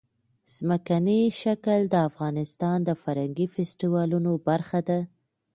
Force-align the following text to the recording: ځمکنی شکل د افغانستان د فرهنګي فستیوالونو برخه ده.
ځمکنی 0.55 1.21
شکل 1.41 1.79
د 1.89 1.95
افغانستان 2.09 2.77
د 2.83 2.89
فرهنګي 3.01 3.47
فستیوالونو 3.53 4.31
برخه 4.47 4.79
ده. 4.89 4.99